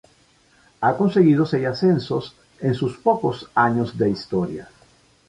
Ha 0.81 0.97
conseguido 0.97 1.45
seis 1.45 1.67
ascensos 1.67 2.35
en 2.59 2.73
sus 2.73 2.97
pocos 2.97 3.51
años 3.53 3.95
de 3.99 4.09
historia. 4.09 4.67